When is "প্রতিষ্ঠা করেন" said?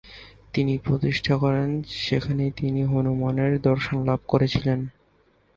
0.77-1.69